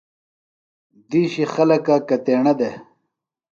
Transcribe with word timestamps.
دِیشی 1.09 1.45
خلکہ 1.53 1.95
کتیݨہ 2.07 2.53
دےۡ؟ 2.59 2.75